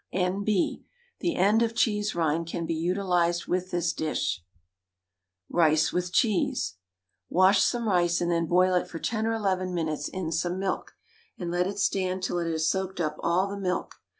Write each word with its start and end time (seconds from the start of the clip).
N.B. 0.11 0.83
The 1.19 1.35
end 1.35 1.61
of 1.61 1.75
cheese 1.75 2.15
rind 2.15 2.47
can 2.47 2.65
be 2.65 2.73
utilised 2.73 3.47
with 3.47 3.69
this 3.69 3.93
dish. 3.93 4.43
RICE 5.47 5.93
WITH 5.93 6.11
CHEESE. 6.11 6.77
Wash 7.29 7.61
some 7.63 7.87
rice 7.87 8.19
and 8.19 8.31
then 8.31 8.47
boil 8.47 8.73
it 8.73 8.87
for 8.87 8.97
ten 8.97 9.27
or 9.27 9.33
eleven 9.33 9.75
minutes 9.75 10.07
in 10.07 10.31
some 10.31 10.57
milk, 10.57 10.95
and 11.37 11.51
let 11.51 11.67
it 11.67 11.77
stand 11.77 12.23
till 12.23 12.39
it 12.39 12.49
has 12.49 12.67
soaked 12.67 12.99
up 12.99 13.17
all 13.21 13.47
the 13.47 13.59
milk. 13.59 14.01